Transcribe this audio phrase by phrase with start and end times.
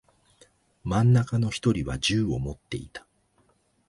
[0.83, 3.05] 真ん中の一人は銃を持っていた。